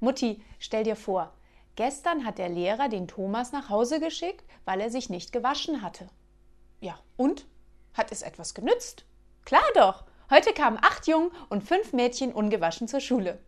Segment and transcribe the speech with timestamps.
[0.00, 1.32] Mutti, stell dir vor,
[1.76, 6.08] gestern hat der Lehrer den Thomas nach Hause geschickt, weil er sich nicht gewaschen hatte.
[6.80, 7.46] Ja, und?
[7.94, 9.06] Hat es etwas genützt?
[9.44, 10.04] Klar doch.
[10.30, 13.38] Heute kamen acht Jungen und fünf Mädchen ungewaschen zur Schule.